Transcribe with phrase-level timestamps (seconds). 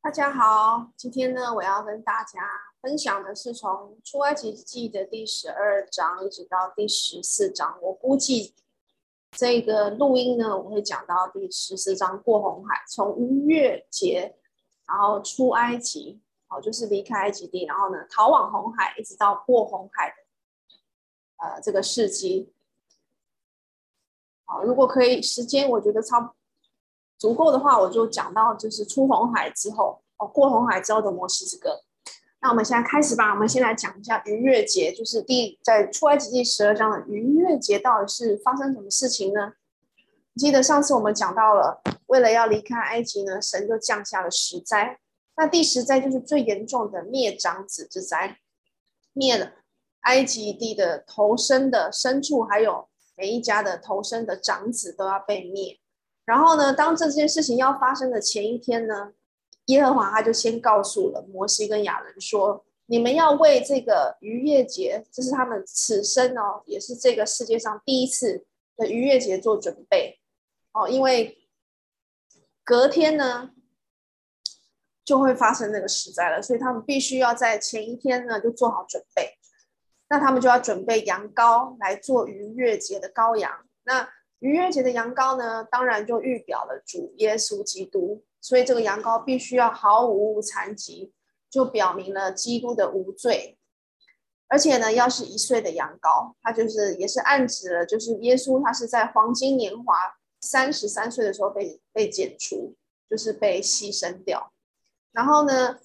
[0.00, 2.40] 大家好，今天呢，我要跟大家
[2.80, 7.76] 分享的是从出埃及记的第十二章一直到第十四章。
[7.82, 8.54] 我估计
[9.32, 14.36] 这个录音呢，我会讲到第十四章过红海，从逾越节，
[14.86, 22.54] 然后出埃及，好，就是离开埃及地，然后呢，逃往红海，一直到过红海的呃这个事迹。
[24.44, 26.37] 好，如果可以，时间我觉得差不。
[27.18, 31.82] 足够的话，我就讲到就是出红海之后哦，过红海之后的摩西之歌。
[32.40, 33.32] 那我们现在开始吧。
[33.32, 39.54] 我们先来讲一下逾越节，就是第在出埃及记十二章的逾越节到底是发生什么事情呢？
[40.36, 45.00] 记得上次我们讲到了，为了要离开埃及呢，神就降下了十灾。
[45.36, 48.38] 那第十灾就是最严重的灭长子之灾，
[49.12, 49.50] 灭了
[50.02, 55.80] 埃及地的头生的牲畜，还有每一家的头生的长子都要被灭。
[56.28, 59.14] 然后呢，当这件事情要发生的前一天呢，
[59.68, 68.44] 耶和华他就先告诉了摩西跟亚伦说：“你们要为这个逾越节，这是他们此生哦，也是这个世界上第一次
[68.76, 70.20] 的逾越节做准备
[70.72, 71.38] 哦，因为
[72.62, 73.52] 隔天呢
[75.06, 79.38] 就会发生那个十灾了，所以他们必须要在前一天呢就做好准备。
[80.10, 83.50] 那他们就要准备羊羔来做逾越节的羔羊。
[83.84, 84.08] 那
[84.40, 91.12] 逾越节的羊羔呢，当然就预表了主耶稣基督，所以这个羊羔必须要毫无残疾，
[91.50, 93.58] 就表明了基督的无罪。
[94.46, 99.94] 而且呢，要是一岁的羊羔，它就是也是暗指了，就是耶稣他是在黄金年华
[100.40, 102.76] 三十三岁的时候被被剪除，
[103.10, 104.52] 就是被牺牲掉。
[105.10, 105.80] 然后呢，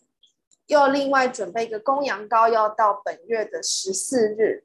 [0.67, 4.63] 又另外准备一个公羊羔，要到本月的十四日。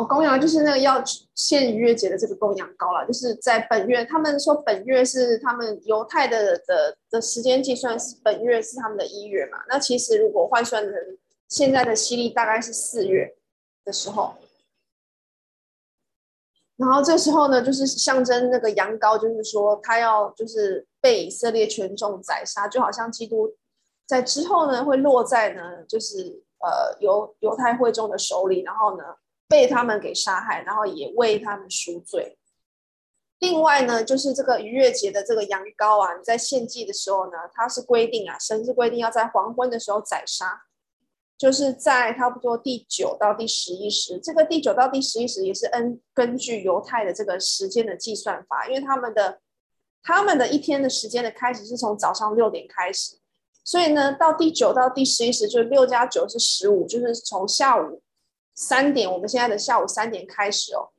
[0.00, 1.02] 哦，公羊就是那个要
[1.34, 4.02] 献逾越节的这个公羊羔了，就是在本月。
[4.06, 9.58] 他们说本月是他们犹太的的的时间计算，是本月是他们的一月嘛？
[9.68, 10.94] 那其实如果换算成
[11.48, 13.36] 现在的西历，大概是四月
[13.84, 14.36] 的时候。
[16.78, 23.54] 然后这时候呢，就是象征那个羊羔，就是说他要就是被以色列群众宰杀，就好像基督
[24.06, 29.04] 在之后呢会落在呢就是呃犹犹太会众的手里，然后呢。
[29.50, 32.38] 被他们给杀害，然后也为他们赎罪。
[33.40, 40.62] 另外呢，就是这个逾越节的这个羊羔啊，你在献祭的时候呢，它是规定啊，神是规定要在黄昏的时候宰杀，
[41.36, 44.20] 就是在差不多第九到第十一时。
[44.22, 49.40] 这个第九到第十一时也是根根据犹太的这个时间的计算法，因为他们的
[50.02, 53.16] 他们的一天的时间的开始是从早上六点开始，
[53.64, 58.00] 所以呢，到第九到第十一时就是六加九是十五，就是从下午。
[58.60, 60.92] 三点，我们现在的下午三点开始哦，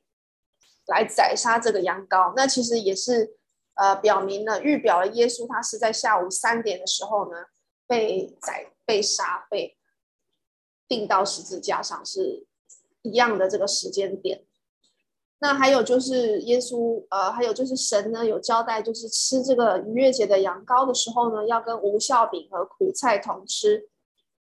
[0.88, 2.34] 来宰杀这个羊羔。
[2.36, 3.38] 那其实也是
[3.76, 7.38] 呃，表明了预表了耶稣，他是在下午三点的时候呢
[7.86, 9.78] 被宰、被杀、被
[10.88, 12.48] 钉到十字架上，是
[13.04, 14.44] 一样的这个时间点。
[15.38, 23.91] 那还有就是耶稣，呃，还有就是神呢有交代，就是吃这个逾越节的羊羔的时候呢，要跟无酵饼和苦菜同吃。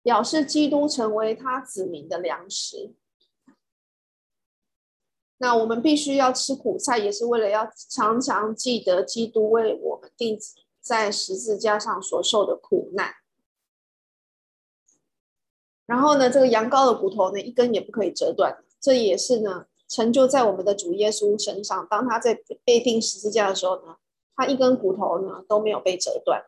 [0.02, 2.94] 表示基督成为他子民的粮食。
[5.38, 10.38] 那我们必须要吃苦菜，也是为了要常常记得基督为我们钉
[10.80, 13.14] 在十字架上所受的苦难。
[15.84, 18.64] 然后呢，这个羊羔的骨头呢，一根也不可以折断。
[18.80, 21.86] 这也是呢，成就在我们的主耶稣身上。
[21.90, 23.96] 当他在被钉十字架的时候呢，
[24.36, 26.44] 他一根骨头呢都没有被折断。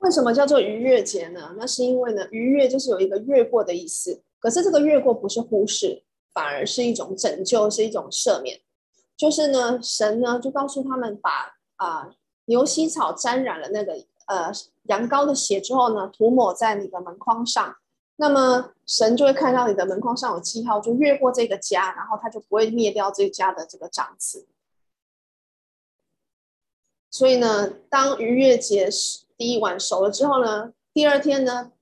[0.00, 1.54] 为什么叫做逾越节呢？
[1.58, 4.22] 那是因为呢，逾越就是有一个越过的意思。
[4.38, 6.02] 可是这个越过不是忽视，
[6.32, 8.60] 反而是一种拯救，是一种赦免。
[9.14, 12.14] 就是呢，神呢就告诉他们把，啊
[12.46, 13.92] 牛膝草沾染了那个
[14.26, 14.50] 呃
[14.84, 17.76] 羊羔的血之后呢，涂抹在你的门框上，
[18.16, 24.48] 那么神就会看到你的门框上有记号，就越过这个家，然后他就不会灭掉这家的这个长子。
[27.10, 29.26] 所以呢，当逾越节时。
[29.40, 31.72] 第一晚熟了之后呢，第二天呢，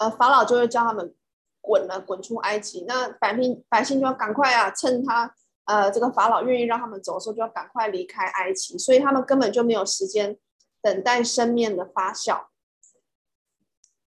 [0.00, 1.14] 呃，法老就会叫他们
[1.60, 2.84] 滚了，滚出埃及。
[2.88, 5.32] 那百姓百姓就要赶快啊，趁他
[5.66, 8.76] 呃这个法老愿意让他们走的时候，就要赶快离开埃及。
[8.76, 10.36] 所以他们根本就没有时间
[10.82, 12.46] 等待生面的发酵。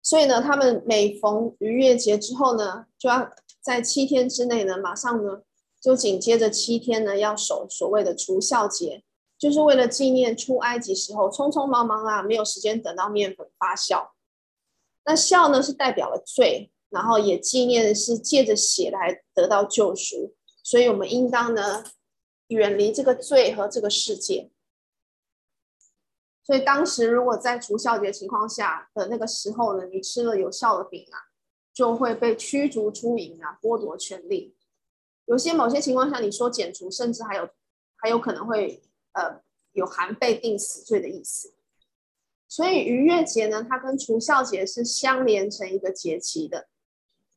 [0.02, 5.42] 所以呢，他们每逢逾越节之后呢，就要在七天之内呢，马上呢，
[5.82, 9.04] 就紧接着七天呢，要守所谓的除酵节。
[9.38, 14.10] 就是为了纪念出埃及时候匆匆忙忙啊，没有时间等到面粉发酵。
[15.06, 20.34] 那酵呢是代表了罪，然后也纪念是借着血来得到救赎，
[20.64, 21.84] 所以我们应当呢
[22.48, 24.52] 远离这个罪和这个世界。
[26.44, 31.18] 所以当时如果在除酵节情况下的那个时候呢，你吃了有效的饼啊，
[31.74, 34.56] 就会被驱逐出营啊，剥夺权利。
[35.26, 37.50] 有些某些情况下，你说减除，甚至还有
[37.96, 38.82] 还有可能会
[39.16, 39.42] 呃
[39.74, 41.54] 有含被定死罪的意思。
[42.48, 46.68] 所以逾越节呢，它跟除酵节是相连成一个节期的。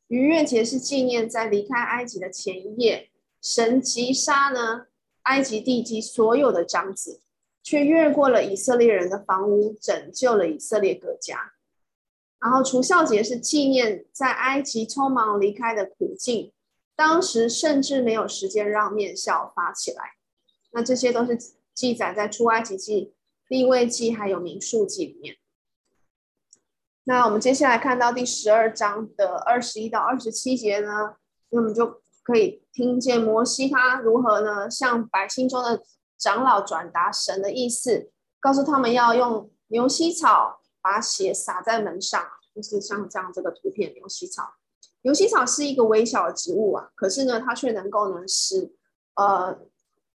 [0.07, 3.09] 逾越节是纪念在离开埃及的前一夜，
[3.41, 4.85] 神击杀呢
[5.23, 7.21] 埃及地基所有的长子，
[7.61, 11.53] 却越过了以色列人的房屋，拯救了以色列各家。
[12.39, 16.53] 然后除酵节是纪念在埃及匆忙离开的苦境。
[16.95, 20.15] 当时甚至没有时间让面酵发起来，
[20.71, 21.37] 那这些都是
[21.79, 23.13] 记载在出埃及记、
[23.47, 25.37] 利未记还有民数记里面。
[27.05, 31.15] 那我们接下来看到第十二章的二十一到二十七节呢，
[31.49, 35.81] 那我们就可以听见摩西他如何呢向百姓中的
[36.17, 38.11] 长老转达神的意思，
[38.41, 42.21] 告诉他们要用牛膝草把血洒在门上，
[42.53, 44.55] 就是像这样这个图片牛膝草。
[45.03, 48.75] 牛膝草是一个微小的植物啊，可是呢，它却能够呢使
[49.15, 49.57] 呃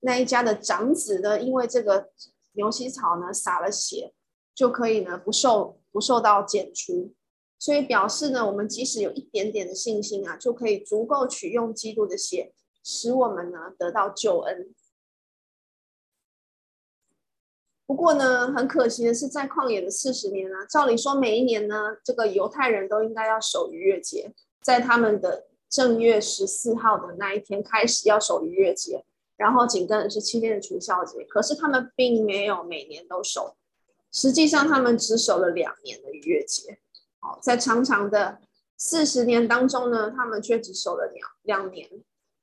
[0.05, 2.11] 那一家的长子呢，因为这个
[2.53, 4.13] 牛膝草呢洒了血，
[4.55, 7.13] 就可以呢不受不受到剪除，
[7.59, 12.53] 所以表示呢，我们即使有一点点的信心啊，就可以足够取用基督的血，
[12.85, 14.75] 使我们呢得到救恩。
[17.87, 24.33] 不过呢，很可惜的是，在旷野的四十年啊，照理说每一年呢，这个犹太人都应该要守逾越节。
[24.63, 29.05] 在他们的正月十四号的那一天开始要守逾越节，
[29.37, 31.25] 然后紧跟的是七天的除酵节。
[31.25, 33.56] 可是他们并没有每年都守，
[34.12, 36.79] 实际上他们只守了两年的逾越节。
[37.20, 38.40] 好，在长长的
[38.76, 41.88] 四十年当中呢，他们却只守了两两年。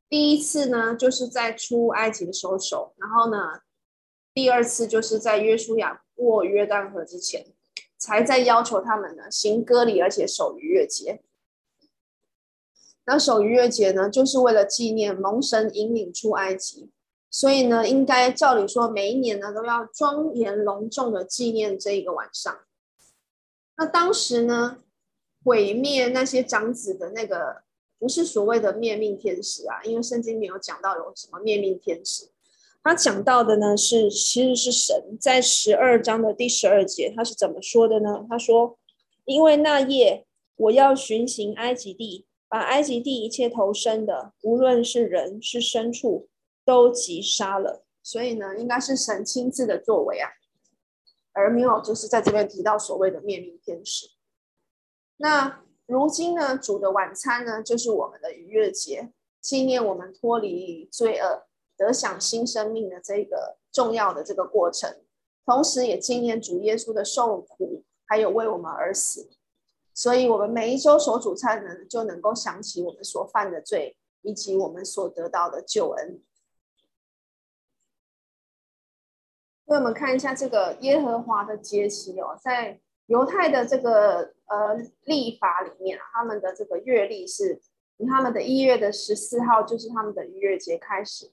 [0.07, 3.61] 第一次呢，就是在出埃及的时候守，然后呢，
[4.33, 7.45] 第二次就是在约书亚过约旦河之前，
[7.97, 11.21] 才在要求他们呢行割礼，而且守逾越节。
[13.11, 16.91] 那守逾越节呢，就是为了纪念蒙神引领出埃及，
[17.31, 22.55] 所以呢，应该照理说每一年呢都要庄严隆重的纪念这一个晚上。
[23.77, 24.77] 那当时呢，
[25.43, 27.63] 毁灭那些长子的那个
[27.97, 32.29] 不是所谓的灭命天使啊，因为圣经没有讲到有什么灭命天使，
[32.83, 38.27] 他讲到的呢是其实是神在十二章的第十二节，他是怎么说的呢？
[38.29, 38.77] 他说
[39.25, 40.27] ：“因为那夜
[40.57, 46.27] 我要巡行埃及地。”把埃及地一切投生的，无论是人是牲畜，
[46.65, 47.85] 都击杀了。
[48.01, 50.29] 所以呢，应该是神亲自的作为啊，
[51.31, 54.07] 而没有就是在这边提到所谓的灭命天使。
[55.17, 61.43] 那如今呢，主的晚餐呢，就是我们的逾越节，纪念我们脱离罪恶、
[61.77, 65.01] 得享新生命的这个重要的这个过程，
[65.45, 69.29] 同时也纪念主耶稣的受苦，还有为我们而死。
[70.01, 76.23] 所以，我们每一周所主餐呢，就能够想起我们所犯的罪，以及我们所得到的救恩。
[79.65, 87.59] 那我们看一下这个耶和华的节期哦，在犹太的这个呃历法里面，他们的这个月历是
[88.07, 91.29] 他们的一月的十四号就是他们的逾越节开始，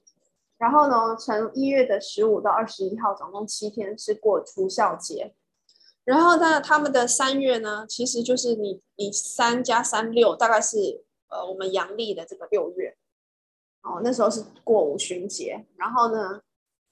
[0.57, 5.33] 然后呢，从一月的十五到二十一号，总共七天是过除酵节。
[6.07, 12.95] 然后呢，他们的三月呢，其实就是你你三加三六，大概是呃我们阳历的这个六月，
[13.81, 16.39] 哦，那时候是过五旬节，然后呢，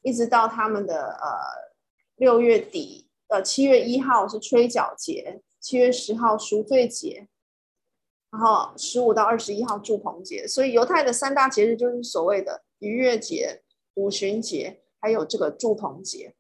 [0.01, 1.29] 一直到他们的呃
[2.17, 7.29] 六月底，呃七月一号是吹角节，七月十号赎罪节，
[8.31, 16.35] 然后十五到二十一号祝棚节，所以犹太的三大节日就是所谓的逾越节、五旬节，还有这个祝棚节。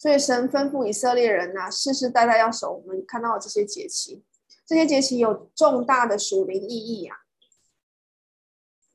[0.00, 4.22] 所以神吩咐以色列人呐、世世代代要守我们看到的这些节期，
[4.64, 7.18] 这些节期有重大的属灵意义啊。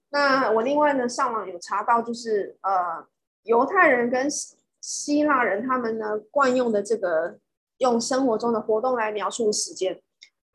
[0.10, 3.06] 那我另外呢上网有查到，就是呃
[3.44, 4.28] 犹太人跟
[4.82, 7.38] 希腊人他们呢惯用的这个
[7.78, 10.02] 用生活中的活动来描述时间，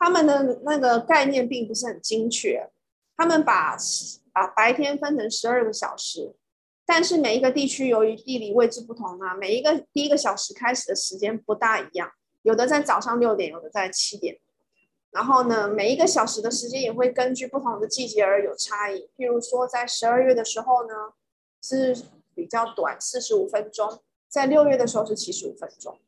[0.00, 2.68] 他们的那个概念并不是很精确，
[3.16, 3.76] 他们把
[4.32, 6.34] 把白天分成十二个小时。
[6.92, 12.10] 但是每一个地区由于地理位置不同啊，每一个第一个小时开始的时间不大一样，
[12.42, 14.40] 有的在早上六点，有的在七点。
[15.12, 19.08] 然后呢，每一个小时的时间也会根据不同的季节而有差异。
[19.16, 21.12] 譬如说，在十二月的时候呢，
[21.62, 21.96] 是
[22.34, 26.00] 比较短，四十五分钟；在六月的时候是七十五分钟。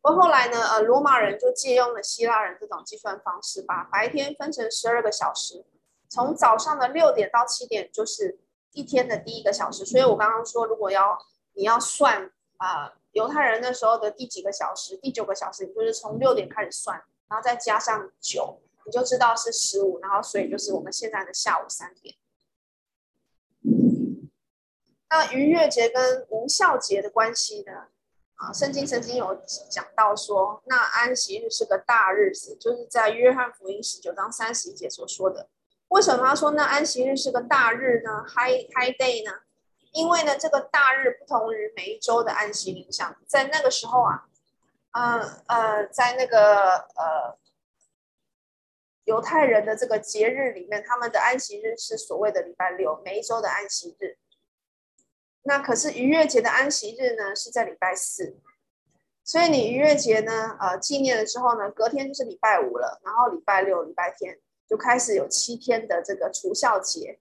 [0.00, 5.64] 不过后来呢，呃，罗马人就借用了希腊人这种计算方式，把白天分成十二个小时，
[6.08, 8.38] 从早上的六点到七点就是。
[8.76, 11.18] 一天的第一个小时，所以我刚刚说，如果要
[11.54, 22.14] 你要算啊，犹太人那时候的第几个小时，第九个小时，你就是从六点开始算，然后再加上九，你就知道是十五，然后所以就是我们现在的下午三点。
[25.08, 27.88] 那逾越节跟无酵节的关系呢？
[28.34, 35.48] 啊，圣经曾经有讲到说，那安息日是个大日子，就是在约翰福音十九章三十一节所说的。
[35.96, 39.32] 为什么他说那安息日是个大日呢？High High Day 呢？
[39.92, 44.28] 因为呢，这个大日不同于每一周的安息日，像在那个时候啊，
[44.92, 47.38] 呃呃，在那个呃
[49.04, 54.18] 犹太人的这个节日里面，他们的安息日是所谓的礼拜六，每一周的安息日。
[55.44, 58.36] 那可是逾越节的安息日呢，是在礼拜四，
[59.24, 67.18] 所以你逾越节呢，呃，纪念了之后呢，隔天就是礼拜五了，然后礼拜六、礼拜天就开始有七天的这个除酵节。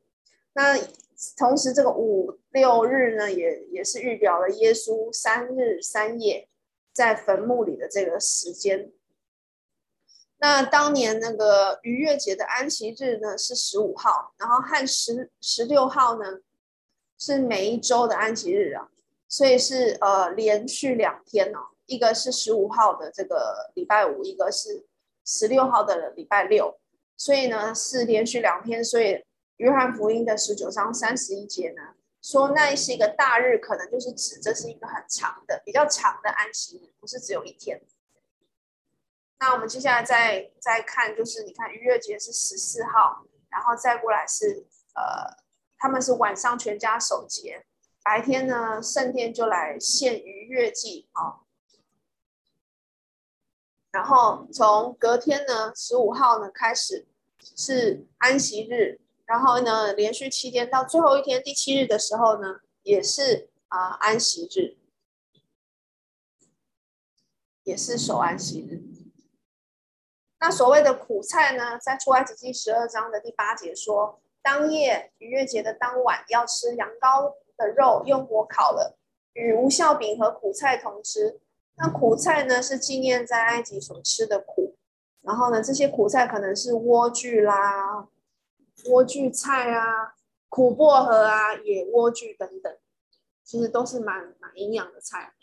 [0.54, 0.78] 那
[1.38, 6.50] 同时，这个五六日呢，也也是预表了耶稣三日三夜
[6.92, 8.92] 在坟墓里的这个时间。
[10.38, 16.40] 那当年那个逾越节的安息日呢，是十五号，然后和十十六号呢。
[17.18, 18.90] 是每一周的安息日啊，
[19.30, 24.86] 所以是呃连续两天哦，一个是十五号的这个礼拜五，一个是
[25.24, 26.78] 十六号的礼拜六，
[27.18, 28.84] 所以呢是连续两天。
[28.84, 29.24] 所以
[29.58, 37.82] 约翰福音的十九章三十一节呢，说那是一个大日，可能就是指这是一个很长的、比较长的安息日，不是只有一天。
[39.40, 45.46] 那我们接下来再再看，就是你看逾越节是十四号，然后再过来是呃。
[45.78, 47.64] 他们是晚上全家守节，
[48.02, 51.45] 白天呢圣殿就来献逾越祭啊。
[53.96, 57.08] 然后从隔天呢十五号呢开始
[57.56, 64.76] 是安息日，然后呢连续七天到最后一天第七日的时候呢也是啊安息日，
[67.64, 68.84] 也是守安息日。
[70.42, 74.20] 那所谓的苦菜呢，在出埃及记十二章的第八节说。
[74.44, 78.96] 当夜逾越节的当晚，要吃羊羔的肉，用火烤了，
[79.34, 81.40] 与无酵饼和苦菜同吃。
[81.78, 84.76] 那苦菜呢，是纪念在埃及所吃的苦。
[85.22, 88.08] 然后呢，这些苦菜可能是莴苣啦、
[88.84, 90.16] 莴苣菜啊、
[90.50, 92.78] 苦薄荷啊、野莴苣等等，
[93.44, 95.34] 其实都是蛮蛮营养的菜。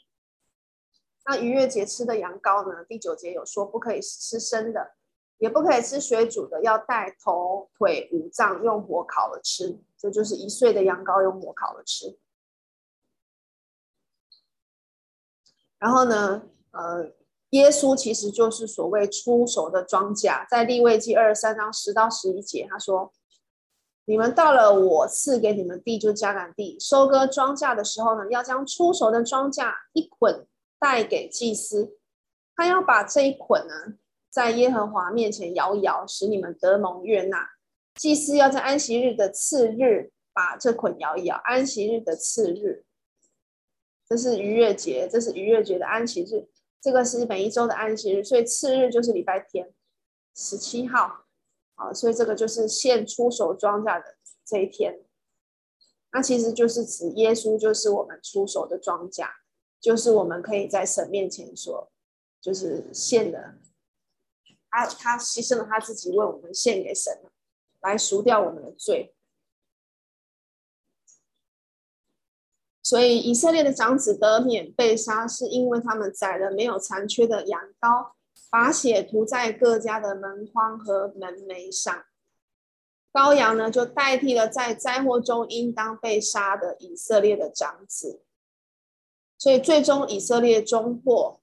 [1.27, 4.93] 那逾越节吃的羊羔呢，第九节有说不可以吃生的。
[5.39, 9.77] 也不可以吃水煮的，要带头、腿、五脏，用火烤了吃。
[9.99, 12.17] 这就是一岁的羊羔用火烤了吃。
[15.83, 17.11] 然后呢，呃，
[17.51, 23.12] 耶稣其实就是所谓初熟的庄稼，在利未记二十三章十到十一节，他说
[24.07, 30.47] ：“你们到了我赐给你们地，就是迦南地，收割庄稼的时候呢，要将初熟的庄稼一捆
[30.79, 31.97] 带给祭司，
[32.55, 33.95] 他要把这一捆呢。”
[34.31, 37.51] 在耶和华面前摇一摇，使你们得蒙悦纳。
[37.97, 41.39] 祭司要在安息日的次日把这捆摇一摇。
[41.45, 42.83] 安息日的次日，
[44.12, 46.47] 这是逾越节，这是逾越节的安息日。
[46.83, 49.73] 这个是每一周的安息日，所以次日就是礼拜天，
[50.37, 51.25] 十七号。
[51.76, 55.00] 啊，所以这个就是献出手庄稼的这一天。
[56.12, 59.31] 那其实就是指耶稣就是我们出手的庄稼，
[59.81, 61.90] 就是我们可以在神面前说，
[62.38, 63.54] 就是献的。
[64.69, 67.19] 他他牺牲了他自己，为我们献给神，
[67.81, 69.14] 来赎掉我们的罪。
[72.83, 78.12] 所以以色列的长子得免被杀，是因为他们宰了没有残缺的羊羔，
[78.51, 82.05] 把血涂在各家的门框和门楣上。
[83.12, 88.23] 羔羊呢，就代替了在灾祸中应当被杀的以色列的长子。
[89.39, 91.41] 所以最终以色列终获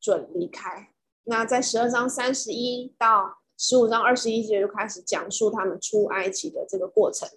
[0.00, 0.90] 准离开。
[1.24, 7.28] 那在十二章三十一到十五章二十一节就开始讲述他们出埃及的这个过程。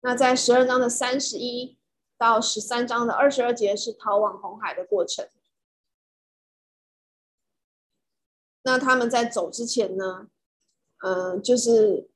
[0.00, 1.78] 那在十二章的三十一
[2.18, 5.28] 到十三章的二十二节是逃往红海的过程。
[8.62, 10.28] 那他们在走之前呢，
[10.98, 12.10] 嗯、就是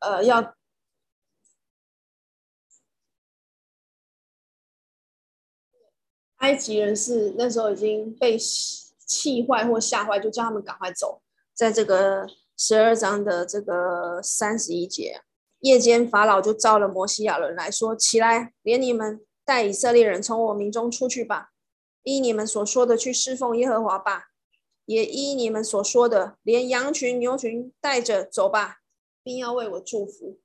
[0.00, 0.54] 呃要
[6.36, 8.38] 埃及人是那时候已经被。
[9.10, 11.20] 气坏或吓坏，就叫他们赶快走。
[11.52, 15.24] 在这个十二章的这个三十一节，
[15.60, 21.50] 夜间法老就召了摩西亚伦来说：“起来，连你们带以色列人从我民中出去吧，
[22.02, 24.30] 依你们所说的去侍奉耶和华吧，
[24.86, 28.78] 也依你们所说的，连羊群牛群带着走吧，
[29.22, 30.38] 并要为我祝福。”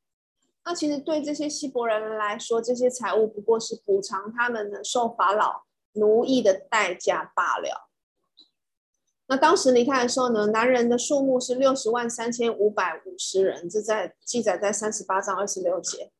[0.67, 7.89] 那其实对这些希伯人来说，这些财物不过是补偿他们的受法老奴役的代价罢了。
[9.27, 16.11] 那当时离开的时候呢，男人的数目是六十万三千五百五十人，这在记载在三十八章二十六节。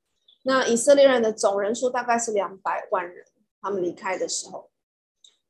[0.44, 3.26] 那以色列人的总人数大概是两百万人，
[3.62, 4.72] 他们离开的时候。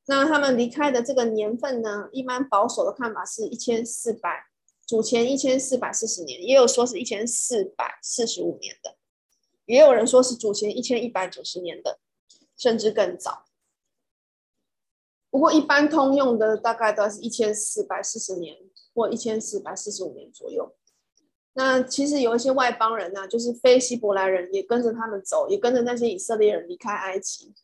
[0.06, 4.44] 那他们离开的这个年份呢，一般保守的看法是一千四百，
[4.86, 8.96] 主前一千四百四十年，也有说是一千四百四十五年的，
[9.64, 11.98] 也有人说是主前一千一百九十年的，
[12.56, 13.45] 甚至更早。
[15.30, 18.56] 不过，一般通用的大概都是一千四百四十年
[18.94, 20.74] 或一千四百四十五年左右。
[21.54, 27.54] 那其实有一些外邦人呢、就是非希伯来人，也跟着他们走，也跟着那些以色列人离开埃及。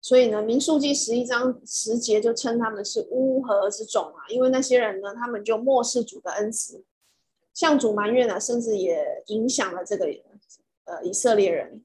[0.00, 6.82] 所以呢，民数记十一章十节就称他们是乌合之众啊，因为那些人呢，他们就漠视主的恩慈，
[7.54, 10.06] 向主埋怨呢，甚至也影响了这个
[10.84, 11.84] 呃以色列人。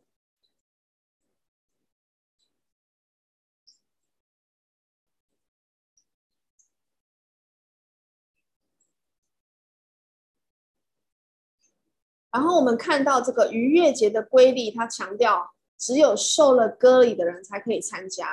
[12.32, 18.28] 然后我们看到这个逾越节的规例，他强调只有受了割礼的人才可以参加。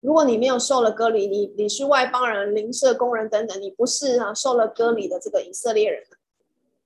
[0.00, 6.04] 如果你没有受了割礼，你你是外邦人、邻舍、工人等等，你不是啊受了割礼的这个以色列人，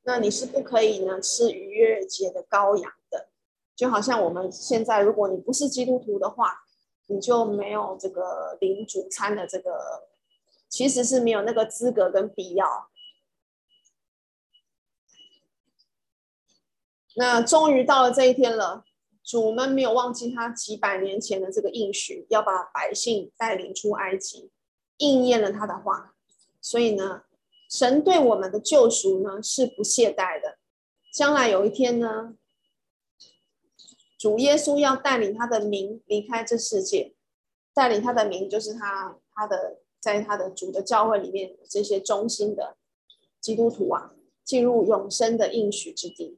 [0.04, 3.28] 那你是不可以呢吃逾越节的羔羊的。
[3.74, 6.64] 就好像我们现在，如果你不是基督徒的话，
[7.06, 10.04] 你就没有这个领主餐的这个，
[10.68, 12.87] 其实是没有那个资格跟必要。
[17.18, 18.84] 那终于到了这一天了，
[19.24, 24.52] 主们没有忘记他几百年前的这个应许，要把百姓带领出埃及，
[24.98, 26.14] 应验了他的话。
[26.60, 27.22] 所以呢，
[27.68, 30.58] 神对我们的救赎呢是不懈怠的。
[31.12, 32.34] 将来有一天呢，
[34.16, 37.16] 主耶稣要带领他的民离开这世界，
[37.74, 42.76] 带领他的民就是他他的在他的主的教会里面这些忠心的
[43.40, 44.12] 基督徒啊，
[44.44, 46.37] 进入永生的应许之地。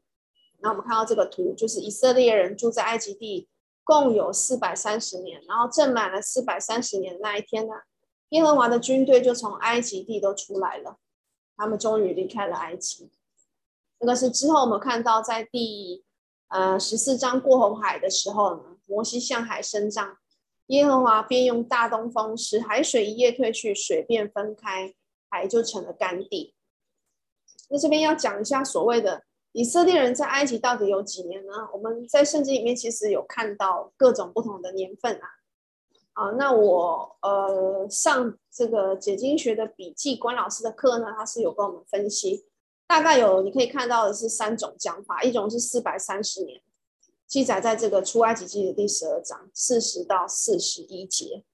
[0.62, 3.48] 那我们看到这个图，就是以色列人住在埃及地，
[3.82, 5.40] 共有四百三十年。
[5.48, 7.72] 然后正满了四百三十年的那一天呢，
[8.28, 10.98] 耶和华的军队就从埃及地都出来了，
[11.56, 13.10] 他们终于离开了埃及。
[14.00, 16.04] 那个是之后我们看到在第
[16.48, 20.18] 呃十四章过红海的时候呢，摩西向海伸杖，
[20.66, 24.94] 耶和华便用大东风使海水一夜退去，水便分开，
[25.30, 26.54] 海就成了干地。
[27.70, 29.22] 那这边要讲一下所谓的。
[29.52, 31.52] 以色列人在埃及到底有几年呢？
[31.72, 35.28] 我们在圣经里面其实有看到各种不同的年份啊。
[36.12, 42.46] 啊，那我呃上这个解经学的笔记关老师的课呢，他是有跟我们分析，
[42.86, 46.60] 大概有你可以看到的是三种讲法，一种是四百三十年，
[47.26, 51.44] 记载在这个出埃及记的第十二章四十到四十一节，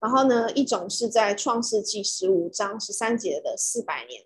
[0.00, 4.24] 然后呢，一种是在创世纪十五章十三节的四百年。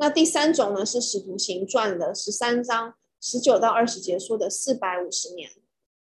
[0.00, 5.50] 那第三种呢，是《使徒行传》的十三章十九到二十节说的四百五十年。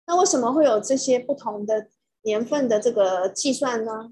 [0.07, 1.89] 那为什么会有这些不同的
[2.23, 4.11] 年份的这个计算呢？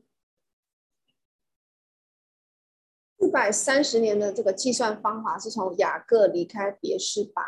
[3.17, 7.41] 四百三十年的这个计算方法是从雅各离开别是巴，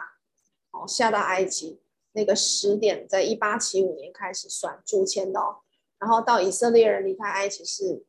[0.72, 1.82] 哦，下到埃及
[2.14, 5.62] 那个时点，在一八七五年开始算主前的哦，
[6.00, 8.04] 然后到以色列人离开埃及是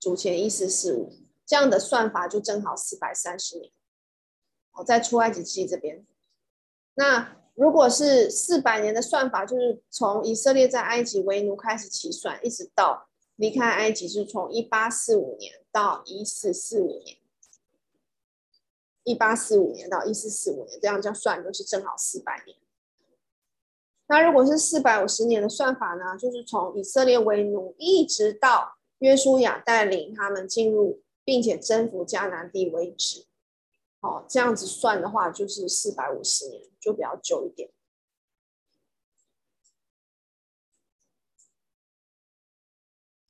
[0.00, 1.12] 主前一四四五。
[1.50, 3.72] 这样的算法就正好四百三十年。
[4.74, 6.06] 我在出埃及记这边，
[6.94, 17.18] 那如果是四百年的算法，就是从以色列在埃及为奴开始起算，一直到离开埃及，是从一八四五年到一四四五年。
[19.02, 22.56] 一八四五年到一四四五年，这样这样算就是正好四百年。
[24.06, 31.02] 那如果是四百五十年的算法呢，就是从以色列为奴一直到约书亚带领他们进入。
[31.30, 33.24] 并且征服迦南地为止，
[34.00, 37.70] 哦，这样子算的话就是四百五十年，就比较久一点。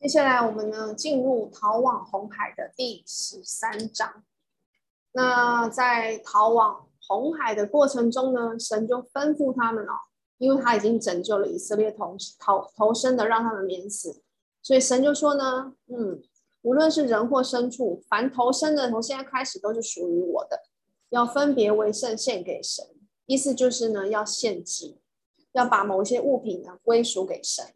[0.00, 4.24] 接下来我们呢进入逃往红海的第十三章。
[5.12, 9.92] 那在逃往红海的过程中呢，神就吩咐他们哦，
[10.38, 14.22] 因为他已经拯救了以色列同逃投生的，让他们免死，
[14.62, 16.22] 所以神就说呢，嗯。
[16.62, 20.62] 无论是人或牲畜，凡投生的，从现在开始都是属于我的，
[21.08, 22.84] 要分别为圣献给神。
[23.26, 25.00] 意思就是呢，要献祭，
[25.52, 27.72] 要把某些物品呢归属给神。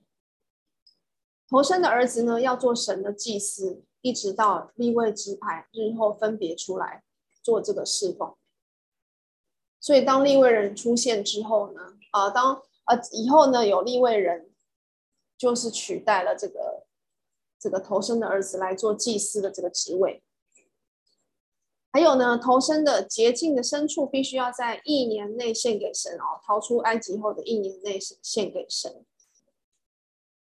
[1.48, 7.04] 投生的儿子呢，要做神的祭司，一直到立位支派日后分别出来
[7.42, 8.34] 做这个侍奉。
[9.78, 14.50] 所以当立位人出现之后呢，呃，当呃以后呢，有立位人
[15.38, 16.73] 就是取代了这个
[17.64, 20.22] 这个头生的儿子来做祭司的这个职位。
[21.90, 29.06] 还有呢，头生的洁净的牲畜必须要在一年内献给神哦，逃出埃及后的一年内献给神。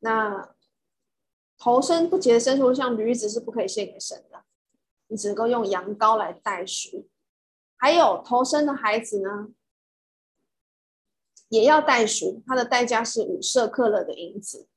[0.01, 0.55] 那
[1.57, 4.43] 头生不洁的牲畜，像驴子是不可以献给神的，
[5.07, 7.09] 你只能够用羊羔来代赎。
[7.75, 9.47] 还有头生的孩子呢，
[11.47, 14.67] 也要代赎，它的代价是五舍克勒的银子。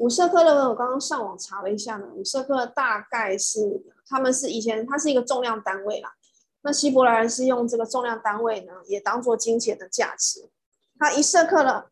[0.00, 6.14] 五舍客勒呢，我刚刚上网查了一下呢，五舍克勒大概是他们是以前它是一个重量单位啦。
[6.62, 10.48] 那希伯来人是用这个重量单位呢，也当做金钱的价值。
[10.98, 11.90] 它一舍克勒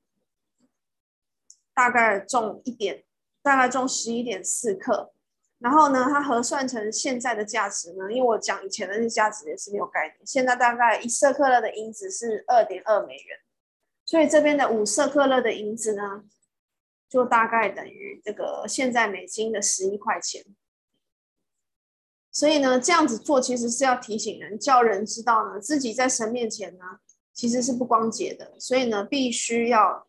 [1.75, 3.05] 大概重一点，
[3.42, 5.12] 大概重十一点四克。
[5.59, 10.27] 然后呢，它核算成现在的价值呢，因为我讲以前的那价值也是没有概念。
[10.27, 13.38] 现在大概一舍克勒的银子是二点二美元，
[14.07, 16.25] 所以这边的五舍克勒的银子呢，
[17.09, 20.44] 就大概等于这个现在美金的十一块钱，
[22.31, 26.85] 所以呢，这样子做其实是要提醒人，叫人知道呢，自己在神面前呢，
[27.33, 30.07] 其实是不光洁的，所以呢，必须要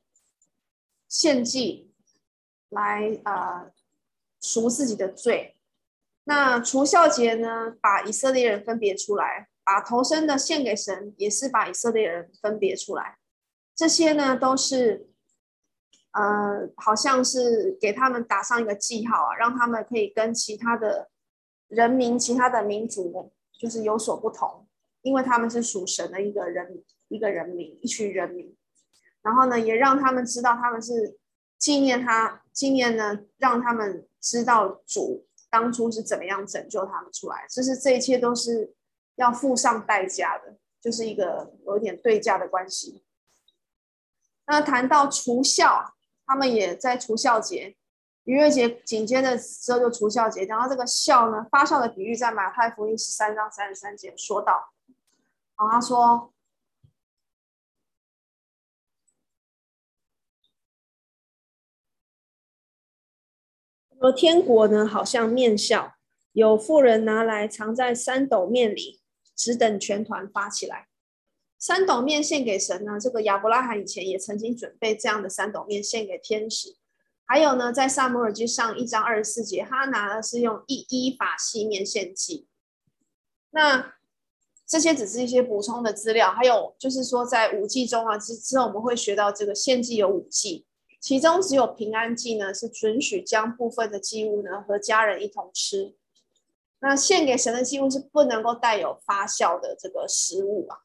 [1.08, 1.94] 献祭
[2.68, 3.72] 来呃
[4.42, 5.56] 赎自己的罪。
[6.26, 13.20] 那除酵节呢，把以色列人分别出来，把头生的献给神，也是把以色列人分别出来，
[13.74, 15.06] 这些呢都是。
[16.12, 21.12] 呃，好像是给他们打上一个记号啊，让他们可以跟其他的
[21.68, 24.68] 人民、其他的民族就是有所不同，
[25.04, 28.58] 因为他们是属神的一个人、一个人民、一群人民。
[29.22, 31.20] 然后呢，也让他们知道他们是
[31.60, 37.46] 纪念他，纪念呢，让他们知道主当初是怎么样拯救他们出来。
[37.48, 38.74] 就是这一切都是
[39.16, 43.04] 要付上代价的，就是一个有点对价的关系。
[44.48, 45.94] 那谈到除孝。
[46.30, 47.76] 他们也在除酵节，
[48.26, 50.46] 逾越节紧接着之后就除酵节。
[50.46, 54.72] 然后这个酵呢，发酵的比喻在马太福音十三章三十三节说到。
[55.56, 56.32] 好，他说，
[64.00, 65.94] 说天国呢，好像面酵，
[66.34, 69.02] 有妇人拿来藏在三斗面里，
[69.36, 70.89] 只等全团发起来。
[71.60, 72.98] 三斗面献给神呢？
[72.98, 76.78] 这个亚伯拉罕以前也曾经准备这样的三斗面献给天使。
[77.26, 82.48] 还有呢，在撒母耳记上一章二十四节，他拿的是用一一法细面献祭。
[83.52, 83.94] 那
[84.66, 86.32] 这些只是一些补充的资料。
[86.32, 90.66] 还有就是说，在五祭中啊，之之后我们会学到这个献祭有五祭，
[91.02, 95.94] 其中只有平安祭呢是准许将部分的祭物呢和家人一同吃。
[96.80, 100.80] 那献给神的祭物是不能够带有发酵的这个食物啊。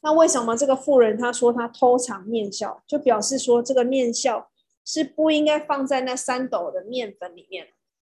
[0.00, 4.46] 那为什么这个妇人她说她偷藏面酵，就表示说这个面酵
[4.84, 7.68] 是不应该放在那三斗的面粉里面，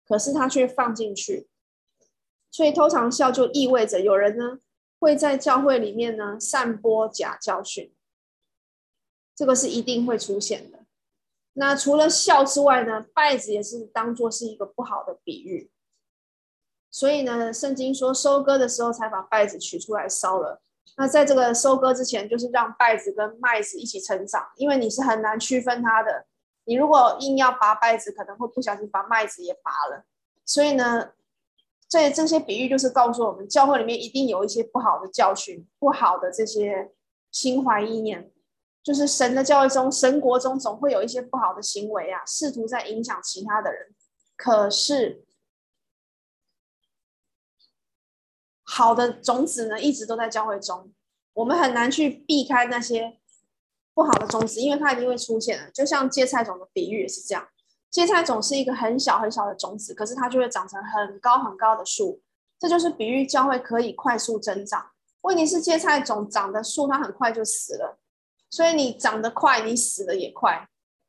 [0.06, 1.48] 可是她却放进去，
[2.50, 4.58] 所以偷藏笑就意味着有人呢
[4.98, 7.94] 会在教会里面呢散播假教训，
[9.34, 10.80] 这个是一定会出现的。
[11.52, 15.70] 那除了笑之外呢，稗子也是当做是一个不好的比喻，
[16.90, 20.60] 所以呢，圣经说收割的时候才把稗子取出来烧了。
[20.96, 26.26] 那在这个收割之前，就是让稗子跟麦子一起成长，因为你是很难区分它的。
[26.64, 30.04] 你如果硬要拔稗子，可能会不小心把麦子也拔了。
[30.44, 31.10] 所以呢，
[31.88, 36.92] 这这些比喻就是告诉我们，教会里面一定有一些不好的教训、不好的这些
[37.30, 38.32] 心怀意念，
[38.82, 43.94] 就是神的教会中、神国中总会有一些不好的行为啊，试图在影响其他的人。
[44.36, 45.25] 可是，
[48.68, 50.92] 好的种子呢，一直都在教会中，
[51.34, 53.16] 我们很难去避开那些
[53.94, 55.70] 不好的种子，因为它一定会出现的。
[55.70, 57.48] 就像芥菜种的比喻也是这样，
[57.90, 62.20] 芥菜种是一个很小很小的种子，可是它就会长成很高很高的树。
[62.58, 64.90] 这就是比喻教会可以快速增长。
[65.20, 67.98] 问题是芥菜种长的树，它很快就死了，
[68.50, 70.68] 所以你长得快，你死的也快。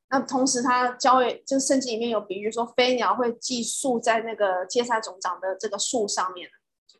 [0.09, 6.49] 那同时，它教会就是圣经里面有比喻说，飞鸟会寄宿在那个芥菜种长的这个树上面。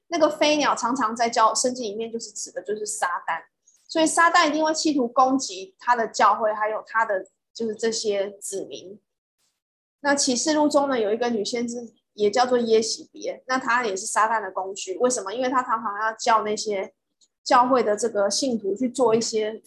[0.10, 3.43] 那个飞鸟常常在教圣经里面，就是指的就是撒旦，
[3.88, 9.00] 所以撒旦一定会企图攻击他的教会，还有他的就是这些子民。
[10.00, 14.96] 那启示录中呢，有一个女先知也叫做耶洗别，那她也是撒旦的工具。
[15.00, 15.34] 为什么？
[15.34, 16.93] 因为她常常要叫那些
[17.43, 19.62] 教会的这个信徒去做一些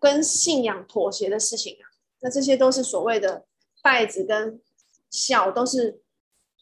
[0.00, 1.86] 跟信仰妥协的事情啊。
[2.20, 3.44] 那这些都是所谓的
[3.82, 4.60] 稗子跟
[5.08, 6.00] 小，都是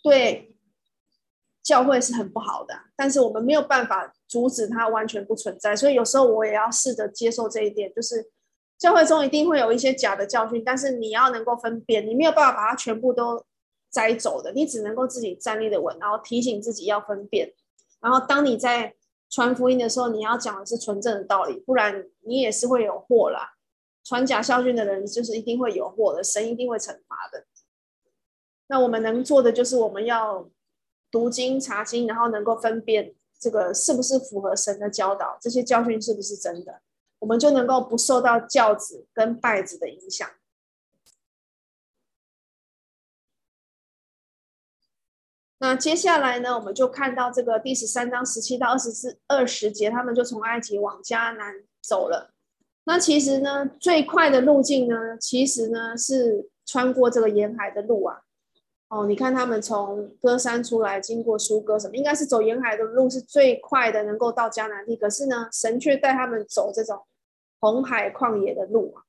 [0.03, 0.53] 对。
[1.67, 8.31] 教会是很不好的，但是我们没有办法阻止它完全不存在，所以有时候我也要试着接受这一点，就是
[8.79, 13.45] 教会中一定会有一些假的教训，但是你要能够分辨，你没有办法把它全部都
[13.91, 17.53] 摘走的，你只能够自己站立的稳，然后提醒自己要分辨。
[18.01, 18.95] 然后当你在
[19.29, 23.55] 传福音的时候，你要讲的是纯正的道理，不然你也是会有祸啦。
[24.05, 27.45] 传假教训的人就是一定会有祸的，神一定会惩罚的。
[28.69, 30.49] 那我们能做的就是我们要
[31.17, 36.83] 读经查经，然后能够分辨这个是不是符合神的教导，这些教训是不是真的。
[37.21, 40.29] 我们就能够不受到教子跟拜子的影响。
[45.57, 52.35] 那接下来呢，我们就看到这个第十三章十七到二十四二十节，他们就从埃及往迦南走了。
[52.85, 58.26] 那其实呢，最快的路径呢，其实呢是穿过这个沿海的路啊。
[58.89, 64.97] 哦，你看他们从歌山出来，经过苏哥什么，应该是走沿海的路是最快的，能够到迦南地。
[64.97, 67.05] 可是呢，神却带他们走这种
[67.59, 69.03] 红海旷野的路啊。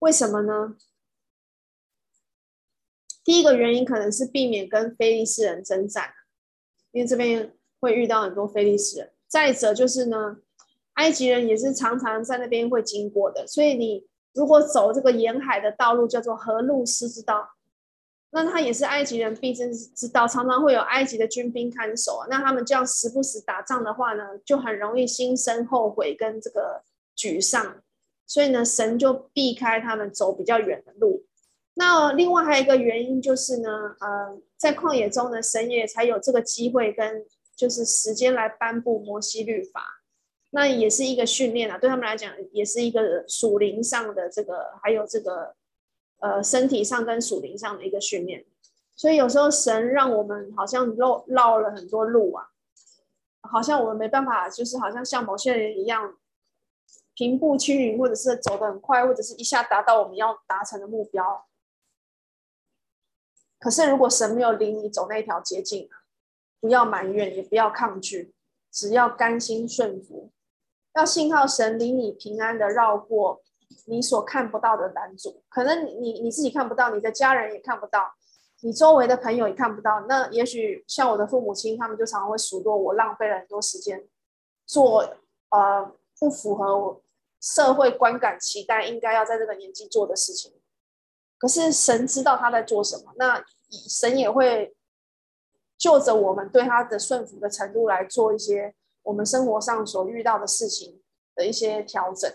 [0.00, 0.76] 为什么呢？
[3.24, 6.10] 第一个原因可能是避免跟非利士人征战，
[6.92, 9.12] 因为这边会遇到很多非利士人。
[9.26, 10.36] 再者就是呢，
[10.92, 17.48] 埃及人也是常常在那边会经过的，所以你如果走这个沿海的道路，叫做河路斯之道。
[18.36, 22.26] 那他也是埃及人必经之道，常常会有埃及的军兵看守啊。
[22.28, 26.82] 那他们这样时不时打仗的话呢，就很容易心生后悔跟这个
[27.16, 27.80] 沮丧。
[28.26, 31.24] 所以呢，神就避开他们走比较远的路。
[31.74, 33.68] 那另外还有一个原因就是呢，
[34.00, 39.80] 呃，在旷野中呢，神也才有这个机会跟就是时间来颁布摩西律法。
[40.50, 45.54] 那也是一个训练啊，对他们来讲也是一个属灵上的这个，还有这个。
[46.24, 48.46] 呃，身体上跟属灵上的一个训练，
[48.96, 52.48] 所以有时候神让我们好像绕绕了很多路啊，
[53.42, 56.16] 好像我们没办法，就是好像像某些人一样
[57.12, 61.44] 平步青云，或者是走得很快，或者是一下达到我们要达成的目标。
[63.58, 65.90] 可是如果神没有领你走那条捷径，
[66.58, 68.32] 不要埋怨，也不要抗拒，
[68.72, 70.30] 只要甘心顺服，
[70.94, 73.42] 要信靠神领你平安的绕过。
[73.86, 78.14] 你所看不到的拦阻，可能你你自己看不到，你的家人也看不到，
[78.62, 80.00] 你周围的朋友也看不到。
[80.08, 84.08] 那也许像我的父母亲，他们就常常会数落我浪费了很多时间
[84.66, 85.16] 做
[85.50, 87.02] 呃不符合我
[87.40, 90.54] 社会观感期待应该要在这个年纪做的事情。
[91.36, 94.74] 可是神知道他在做什么，那神也会
[95.76, 101.02] 就着我们对他的顺服的程度来做一些我们生活上所遇到的事情
[101.34, 102.32] 的一些调整。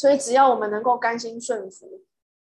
[0.00, 2.00] 所以，只要我们能够甘心顺服，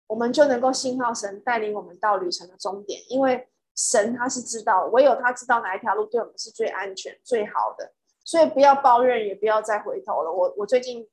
[0.07, 3.01] 我们就能够信靠神带领我们到旅程的终点。
[3.09, 7.91] 因为神他是知道，唯有他知道哪一条路对我们是最安全、最好的。
[8.23, 10.31] 所以，不要抱怨，也不要再回头了。
[10.31, 11.05] 我我最近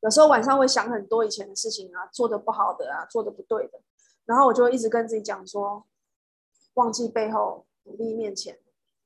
[0.00, 3.80] 有时候晚上会想很多以前的事情啊，做的不好的啊，做的不对的，
[4.24, 5.86] 然后我就一直跟自己讲说：
[6.74, 8.56] 忘记背后，努力面前；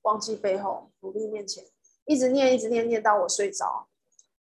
[0.01, 1.63] 忘记背后，努力面前。
[2.07, 3.89] 一直念，一直念，念到我睡着。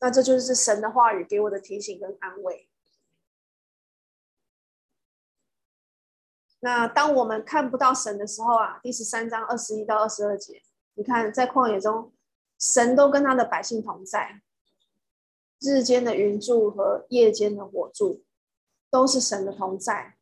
[0.01, 2.69] 那这就是神的话语给我的提醒跟安慰。
[6.61, 10.61] 那当我们看不到神的时候啊，第十三章二十一到二十二节，
[10.95, 12.13] 你看在旷野中，
[12.59, 14.41] 神都跟他的百姓同在，
[15.61, 18.23] 日间的云柱和夜间的火柱，
[18.89, 20.17] 都是神的同在。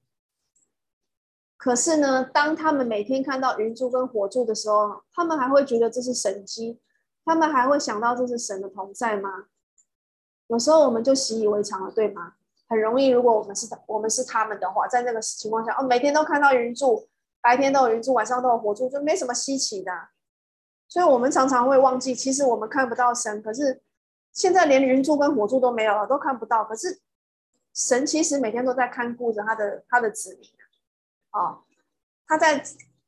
[1.56, 6.80] 可是呢，当他们每天看到云柱跟火柱的时候，他们还会觉得这是神迹，
[7.26, 9.48] 他们还会想到这是神的同在吗？
[10.48, 12.34] 有时候我们就习以为常了，对吗？
[12.70, 17.08] 很容易，如果我们是我们是他们的话，在那个情况下，哦，每天都看到云柱，
[17.42, 19.92] 白天都有云柱，晚上都有火柱，就没什么稀奇的。
[20.90, 23.82] 所以，我们常常会忘记，其实我们看不到神，可是
[24.34, 26.64] 现在连云柱跟火柱都没有了，都看不到。
[26.66, 27.00] 可是
[27.74, 30.50] 神其实每天都在看顾着他的他的子民
[31.30, 31.64] 啊，哦，
[32.28, 32.64] 他在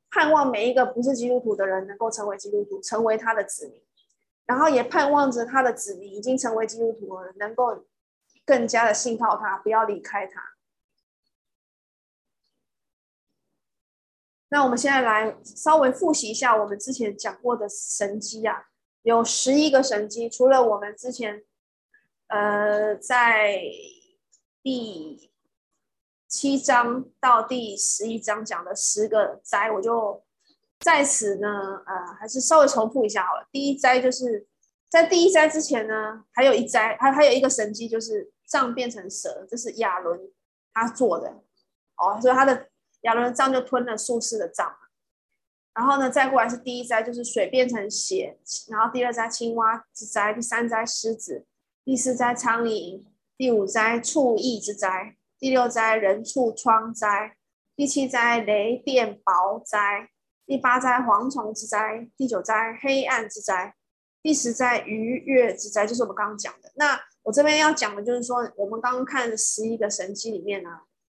[0.09, 3.81] 盼望每一个不是基督徒的人能够成为基督徒，成为他的子民。
[4.49, 7.85] 然后也盼望着他的子民已经成为基督徒了，能够
[8.43, 10.41] 更加的信靠他，不要离开他。
[14.49, 18.69] 那我们现在来稍微复习一下我们之前讲过的神迹啊，
[19.03, 21.43] 有十一个神迹，除了我们之前
[22.29, 23.61] 呃在
[24.63, 25.31] 第
[26.27, 30.23] 七章到第十一章讲的十个灾，我就。
[30.79, 31.47] 在此呢，
[31.85, 33.47] 呃，还是稍微重复一下好了。
[33.51, 34.47] 第一灾就是
[34.89, 40.19] 在第一灾之前呢，还有一灾，还还有一个神迹，就是杖变成蛇，这是亚伦
[40.73, 41.29] 他做的
[41.97, 42.69] 哦，所以他的
[43.01, 44.73] 亚伦的杖就吞了术士的杖。
[45.73, 48.37] 然后呢，再过来是第一灾，就是水变成血。
[48.69, 51.45] 然后第二灾青蛙之灾，第三灾狮子，
[51.85, 53.03] 第四灾苍蝇，
[53.37, 57.37] 第五灾畜疫之灾，第六灾人畜疮灾，
[57.75, 60.09] 第七灾雷电雹灾，
[60.49, 63.75] 第八灾蝗虫之灾，第九灾黑暗之灾，
[64.23, 66.71] 第十灾鱼跃之灾，就是我们刚刚讲的。
[66.73, 70.71] 那我这边要讲的就是说，我们刚刚看十一个神迹里面呢，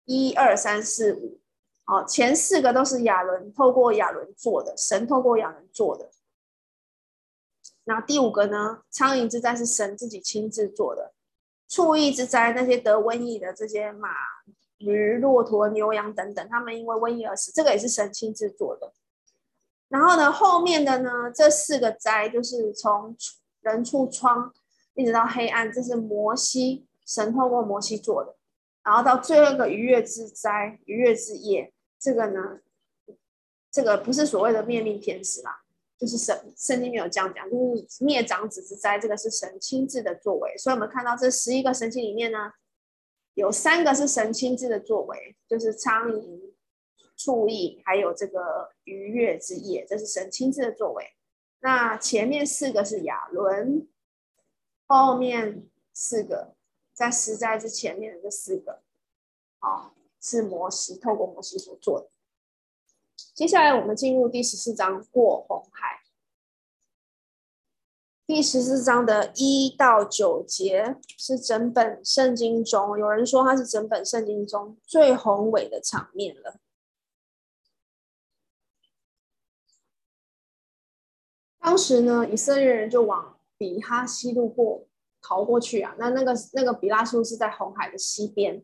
[0.04, 1.40] 一二三四五，
[1.86, 6.10] 哦，前四个都是亚伦透过亚伦做的，神透过亚伦做的。
[7.86, 8.82] 那第五个呢？
[8.90, 11.14] 苍蝇之灾是神自己亲自做的，
[11.70, 14.10] 畜疫之灾，那些得瘟疫的这些马、
[14.80, 18.92] 驴、骆驼、牛羊等等，他们因为瘟疫而死，这个也是神亲自做的。
[19.92, 23.14] 然后呢，后面的呢，这四个灾就是从
[23.60, 24.54] 人畜疮
[24.94, 28.36] 一直到黑暗，这是摩西神透过摩西做的。
[28.84, 32.62] 然后到最后一个逾越之灾、逾越之夜，这个呢，
[33.70, 35.58] 这个不是所谓的灭命天使啦。
[36.00, 40.58] 就是神圣经没有这样讲，就是灭长子之灾，这个是神亲自的作为。
[40.58, 42.54] 所以，我们看到这十一个神迹里面呢，
[43.36, 46.51] 有三个是神亲自的作为，就是苍蝇、
[47.24, 51.06] 畜疫，还有这个愉悦之夜，这是神亲自的作为。
[51.60, 53.88] 那前面四个是亚伦，
[54.88, 56.56] 后面四个
[56.92, 58.82] 在十灾之前面的这四个，
[59.60, 62.10] 哦，是摩西透过摩西所做的。
[63.36, 66.00] 接下来我们进入第十四章过红海。
[68.26, 76.60] 第十四章的一到九节是整本圣经中，有人说它是整本圣经中最宏伟的场面了。
[81.62, 84.88] 当时呢，以色列人就往比哈西路过
[85.22, 85.96] 逃过去啊。
[85.98, 88.62] 那那个那个比拉苏是在红海的西边。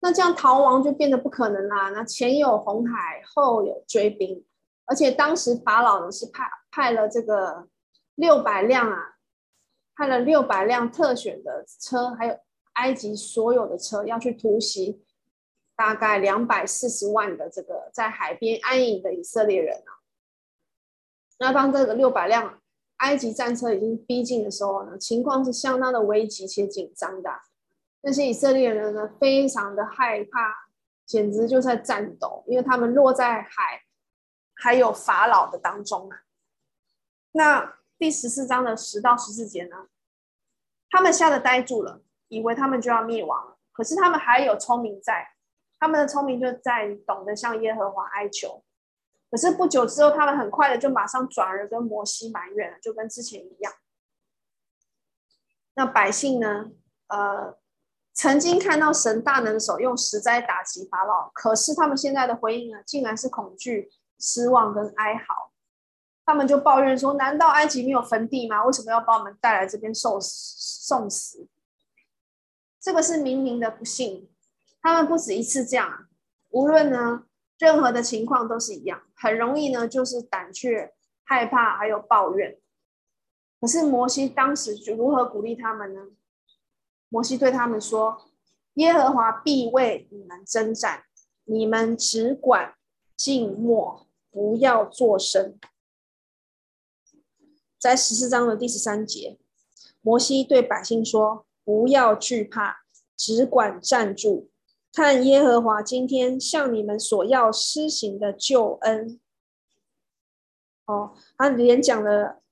[0.00, 1.90] 那这样逃亡就变得不可能啦。
[1.90, 4.44] 那前有红海，后有追兵，
[4.86, 7.68] 而且当时法老呢是派派了这个
[8.16, 8.98] 六百辆啊，
[9.94, 12.36] 派了六百辆特选的车，还有
[12.72, 15.04] 埃及所有的车要去突袭，
[15.76, 19.91] 大概两百四十万的这个在海边安营的以色列人啊。
[21.42, 22.60] 那当这个六百辆
[22.98, 27.30] 埃及战车已经逼近的时候呢，情况是相当的危急且紧张的。
[28.02, 30.68] 那些以色列人呢，非常的害怕，
[31.04, 33.82] 简直就在颤抖，因为他们落在海，
[34.54, 36.18] 还有法老的当中啊。
[37.32, 39.88] 那第十四章的十到十四节呢，
[40.90, 43.56] 他们吓得呆住了，以为他们就要灭亡了。
[43.72, 45.26] 可是他们还有聪明在，
[45.80, 48.62] 他们的聪明就在懂得向耶和华哀求。
[49.32, 53.72] 可是不久之后，他们很快的就马上转而跟摩西埋怨了，就跟之前一样。
[55.74, 56.70] 那百姓呢，
[57.08, 57.58] 呃。
[58.14, 63.90] 曾经看到神大能手用十灾打击法老，可是他们现在的回应呢，竟然是恐惧、
[64.20, 65.50] 失望跟哀嚎。
[66.26, 68.62] 他们就抱怨说：“难道埃及没有坟地吗？
[68.66, 71.48] 为什么要把我们带来这边受送死？”
[72.78, 74.30] 这个是明明的不信。
[74.82, 76.06] 他们不止一次这样，
[76.50, 77.24] 无论呢
[77.62, 82.58] 任何的情况都是一样，很容易呢就是胆怯、害怕，还有抱怨。
[83.60, 86.08] 可是摩西当时就如何鼓励他们呢？
[87.08, 88.32] 摩西对他们说
[88.74, 91.04] ：“耶和华必为你们征战，
[91.44, 92.74] 你们只管
[93.16, 95.56] 静默，不要作声。”
[97.78, 99.38] 在十四章的第十三节，
[100.00, 102.78] 摩西对百姓说：“不要惧怕，
[103.16, 104.50] 只管站住，
[104.92, 109.18] 看耶和华今天向你们所要施行的救恩。”
[110.86, 112.42] 哦，他连讲了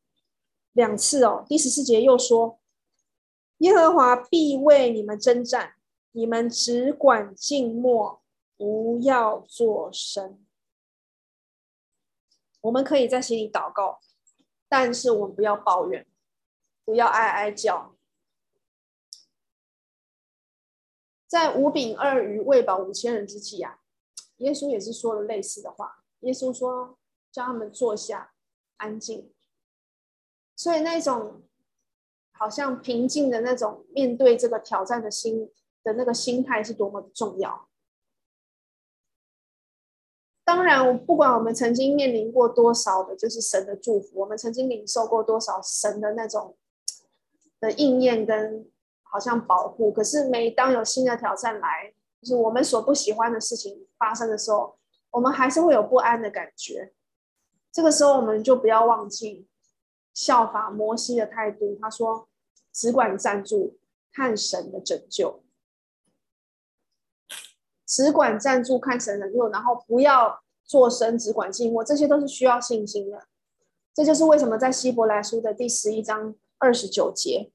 [0.73, 1.45] 两次哦。
[1.49, 2.59] 第十四节又说。
[3.59, 5.75] 耶和华必为你们征战，
[6.13, 8.23] 你们只管静默，
[8.57, 10.43] 不要作声。
[12.63, 14.01] 我们可以在心里祷告，
[14.67, 16.07] 但是我们不要抱怨，
[16.87, 17.95] 不要哀哀叫。
[21.31, 23.79] 在五饼二鱼喂饱五千人之际啊，
[24.39, 26.03] 耶稣也是说了类似的话。
[26.23, 26.99] 耶稣说
[27.31, 28.33] ：“叫他们坐下，
[28.79, 29.33] 安静。”
[30.57, 31.43] 所以那种。
[32.33, 35.53] 好像平静的那种面对这个挑战的心
[35.83, 37.69] 的那个心态是多么的重要。
[40.43, 46.57] 当然，不管我们曾经面临过多少的，就是神的祝福，我们曾经领受过多少神的那种
[47.61, 48.67] 的应验跟
[49.11, 49.93] 好像保护。
[49.93, 54.79] 可是，每当有新的挑战来，就是我们所不喜欢的事情发生的时候，
[55.11, 56.93] 我们还是会有不安的感觉。
[57.73, 59.49] 这个时候，我们就不要忘记
[60.15, 61.79] 效法摩西的态度。
[61.81, 62.27] 他说。
[62.73, 63.79] 只管站住，
[64.13, 65.43] 看神的拯救。
[67.85, 73.27] 只管站住，看神的拯救，然后不要作声，只管静默，这些都是需要信心的。
[73.93, 77.51] 这就是为什么在希伯来书的第十一章二十九节，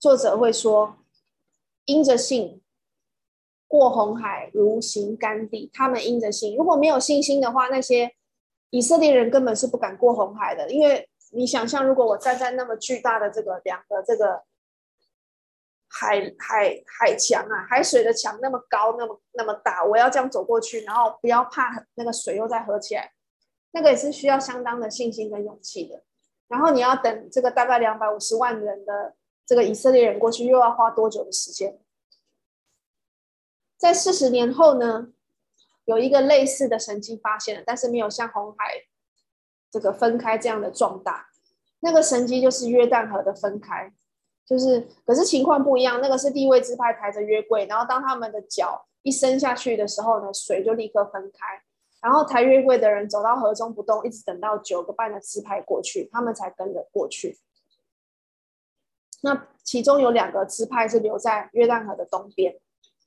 [0.00, 0.96] 作者会说，
[1.84, 2.62] 因着信
[3.66, 5.68] 过红海如行干地。
[5.74, 8.14] 他们因着信，如果没有信心的话，那些
[8.70, 10.70] 以色列人根本是不敢过红海的。
[10.70, 14.44] 因为你想象，如果我站在那么巨大的这个两个这个
[15.88, 23.10] 海海海墙啊，海水的墙那么高，那么那么大，我要这样走过去，然后不要怕那个水又再合起来，
[23.72, 26.04] 那个也是需要相当的信心跟勇气的。
[26.46, 29.16] 然后你要等这个大概两百五十万人的。
[29.48, 31.80] 这个以色列人过去又要花多久的时间？
[33.78, 35.08] 在四十年后呢，
[35.86, 38.74] 有一个类似的神迹发现了，但是没有像红海
[39.70, 41.30] 这个分开这样的壮大。
[41.80, 43.90] 那个神迹就是约旦河的分开，
[44.44, 45.98] 就是可是情况不一样。
[46.02, 51.62] 那个是地位支派抬着约柜，然后当他们的脚一伸下去的时候呢，水就立刻分开，
[52.02, 57.38] 然后抬约柜的人走到河中不动，一直等到九个半的支派过去，他们才跟着过去。
[59.22, 62.56] 那其中有两个支派是留在约旦河的东边，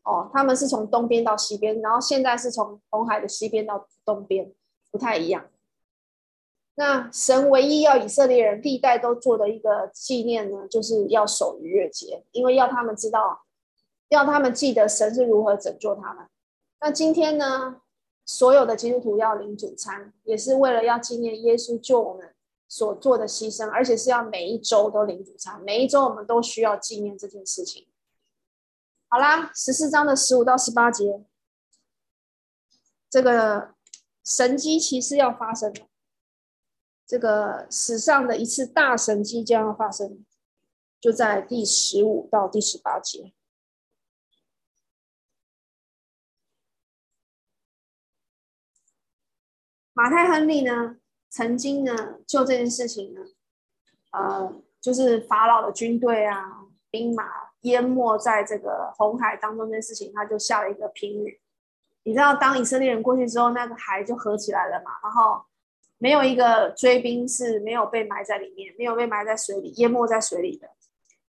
[0.04, 4.52] 哦，他们是从东边到西边，然后现在是从红海的西边到东边，
[4.92, 5.46] 不太一样。
[6.76, 13.44] 那神唯一要以色列人历代都做的一个纪念呢，就是要守逾越节，因为要他们知道，
[14.10, 16.26] 要他们记得神是如何拯救他们。
[16.80, 17.82] 那今天呢，
[18.26, 22.34] 所有的基督徒要领主餐，也是为了要纪念耶稣救我们。
[22.72, 27.92] 所做的牺牲，而且是要每一周都领主餐，每一周我们都需要纪念这件事情。
[29.10, 31.26] 好啦，十四章的十五到十八节，
[33.10, 33.76] 这个
[34.24, 35.74] 神迹其实要发生，
[37.06, 40.26] 这个史上的一次大神迹将要发生，
[41.02, 43.34] 就在第十五到第十八节。
[49.92, 51.01] 马太亨利呢？
[51.32, 53.22] 曾经呢，就这件事情呢，
[54.12, 57.24] 呃，就是法老的军队啊，兵马
[57.62, 61.40] 淹没在这个红海当中这件事情，他就下了一个评语。
[62.04, 65.46] 你知道，当以色列人过去之后，那个海就合起来了嘛，然后
[66.00, 70.70] 没有一个追兵是没有被埋在里面，没有被埋在水里，淹没在水里的。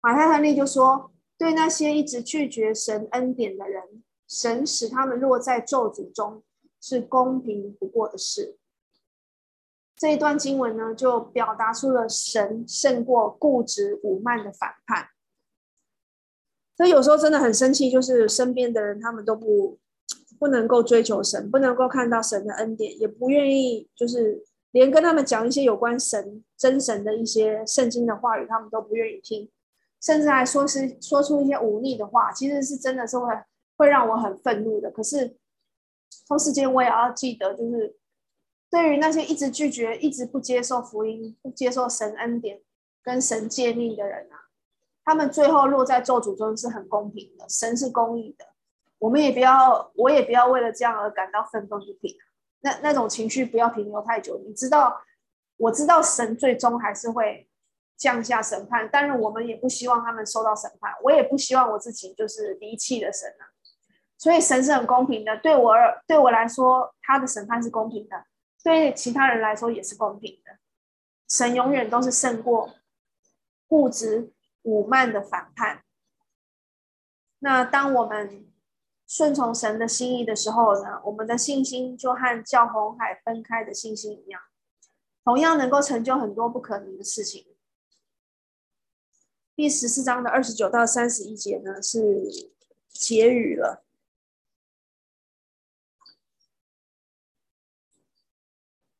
[0.01, 6.41] 马太亨利就说，对那些一直拒绝神恩典的人，神使他们落在咒诅中，
[6.81, 8.57] 是公平不过的事。
[10.01, 15.09] 这一段经文呢，就表达出了神胜过固执侮慢的反叛。
[16.75, 19.77] 所以有时候真的很生气，就是身边的人他们都不
[20.39, 29.51] 不能够追求神，不能够看到神的恩典，也不愿意，就是连跟他们讲一些有关神真神的一些圣经的话语，他们都不愿意听，
[30.01, 33.27] 甚至还说是说出一些忤逆的话，其实是真的是会
[33.77, 34.89] 会让我很愤怒的。
[34.89, 35.37] 可是
[36.27, 38.00] 同时间我也要记得，就是。
[38.71, 42.61] 对于那些一直拒绝、一直不接受福音、不接受神恩典
[43.03, 44.47] 跟神诫命的人啊，
[45.03, 48.45] 他们最后落在咒诅中是很公平的，神是公义的。
[48.97, 52.15] 我们也不要，我也不要为了这样而感到愤愤不平。
[52.61, 54.39] 那那种情绪不要停留太久。
[54.47, 55.01] 你知道，
[55.57, 57.49] 我知道神最终还是会
[57.97, 60.93] 降下审判，但是我们也不希望他们受到审判。
[61.03, 63.51] 我也不希望我自己就是离弃了神啊。
[64.17, 68.23] 所以神是很公平的，对我而对我来说，他的审判是公平的。
[68.63, 70.59] 对其他人来说也是公平的，
[71.27, 72.75] 神永远都是胜过
[73.67, 75.83] 固执武慢的反叛。
[77.39, 78.51] 那当我们
[79.07, 84.41] 顺从神的心意的时候呢，我们的信心就和叫红海分开的信心一样，
[85.23, 87.47] 同样能够成就很多不可能的事情。
[89.55, 92.51] 第十四章的二十九到三十一节呢，是
[92.89, 93.83] 结语了。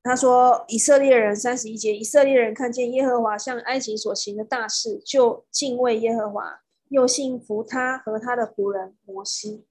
[0.04, 9.68] 他说：“以色列人三十一节，以色列人看见耶和华向埃及所行的大事，就敬畏耶和华，又信服他和他的仆人摩西。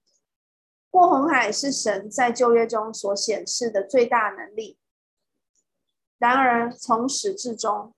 [0.89, 4.77] 过红海是神在旧约中所显示的最大能力。
[6.17, 7.93] 然而从始至终，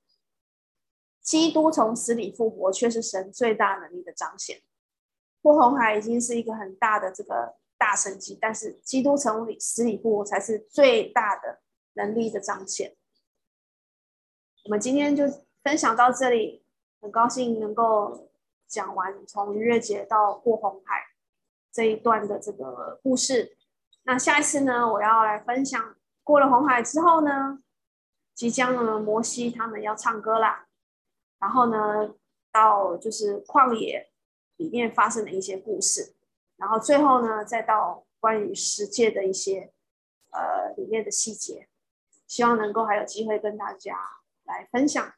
[1.22, 4.62] 基督从死里复活却是神最大能力的彰显。
[5.40, 11.60] 过红海已经是一个很大的这个大神迹，但是基督从死里复活才是最大的。”
[11.94, 12.96] 能力的彰显。
[14.66, 15.26] 我们今天就
[15.64, 16.64] 分享到这里，
[17.02, 18.30] 很高兴能够
[18.68, 21.08] 讲完从逾越节到过红海
[21.72, 23.58] 这一段的这个故事。
[24.04, 27.60] 那下一次呢，我要来分享过了红海之后呢，
[28.34, 30.68] 即将呢摩西他们要唱歌啦，
[31.40, 32.14] 然后呢
[32.52, 34.12] 到就是旷野
[34.58, 36.16] 里面发生的一些故事，
[36.58, 39.74] 然后最后呢再到关于十诫的一些
[40.32, 41.68] 呃里面的细节。
[42.34, 43.96] 希望能够还有机会跟大家
[44.46, 45.14] 来分享。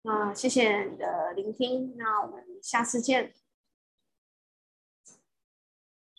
[0.00, 3.34] 那谢谢你的聆听，那我们下次见。